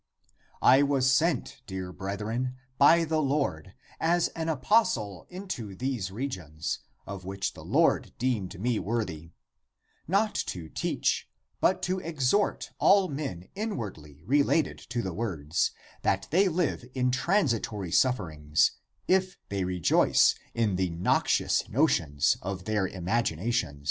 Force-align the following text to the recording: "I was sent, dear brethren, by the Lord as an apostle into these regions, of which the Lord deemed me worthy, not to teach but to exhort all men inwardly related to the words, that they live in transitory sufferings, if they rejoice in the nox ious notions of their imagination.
"I 0.63 0.81
was 0.81 1.11
sent, 1.11 1.61
dear 1.67 1.93
brethren, 1.93 2.55
by 2.79 3.03
the 3.03 3.21
Lord 3.21 3.75
as 3.99 4.29
an 4.29 4.49
apostle 4.49 5.27
into 5.29 5.75
these 5.75 6.09
regions, 6.09 6.79
of 7.05 7.23
which 7.23 7.53
the 7.53 7.63
Lord 7.63 8.11
deemed 8.17 8.59
me 8.59 8.79
worthy, 8.79 9.29
not 10.07 10.33
to 10.47 10.69
teach 10.69 11.29
but 11.59 11.83
to 11.83 11.99
exhort 11.99 12.71
all 12.79 13.09
men 13.09 13.49
inwardly 13.53 14.23
related 14.25 14.79
to 14.89 15.03
the 15.03 15.13
words, 15.13 15.69
that 16.01 16.27
they 16.31 16.47
live 16.47 16.83
in 16.95 17.11
transitory 17.11 17.91
sufferings, 17.91 18.71
if 19.07 19.37
they 19.49 19.63
rejoice 19.63 20.33
in 20.55 20.77
the 20.77 20.89
nox 20.89 21.39
ious 21.39 21.69
notions 21.69 22.37
of 22.41 22.65
their 22.65 22.87
imagination. 22.87 23.79